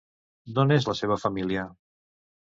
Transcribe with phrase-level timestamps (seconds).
[0.53, 1.67] D'on és la seva família?